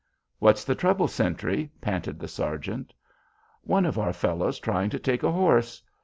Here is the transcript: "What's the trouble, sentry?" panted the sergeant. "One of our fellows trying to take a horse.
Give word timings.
"What's 0.39 0.63
the 0.63 0.73
trouble, 0.73 1.07
sentry?" 1.07 1.69
panted 1.79 2.17
the 2.17 2.27
sergeant. 2.27 2.91
"One 3.61 3.85
of 3.85 3.99
our 3.99 4.13
fellows 4.13 4.57
trying 4.57 4.89
to 4.89 4.97
take 4.99 5.21
a 5.21 5.31
horse. 5.31 5.83